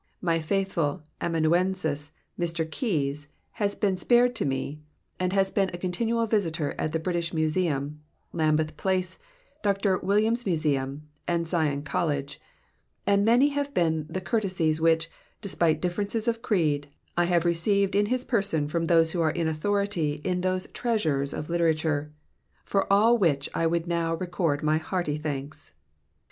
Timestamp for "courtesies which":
14.21-15.07